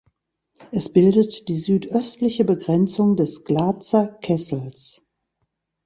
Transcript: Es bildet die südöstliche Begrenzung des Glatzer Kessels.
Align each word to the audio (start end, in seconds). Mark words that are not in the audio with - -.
Es 0.71 0.91
bildet 0.91 1.47
die 1.47 1.59
südöstliche 1.59 2.43
Begrenzung 2.43 3.15
des 3.17 3.43
Glatzer 3.45 4.07
Kessels. 4.07 5.05